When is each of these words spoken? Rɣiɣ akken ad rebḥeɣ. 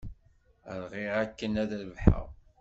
Rɣiɣ 0.89 1.13
akken 1.23 1.53
ad 1.61 1.71
rebḥeɣ. 1.81 2.25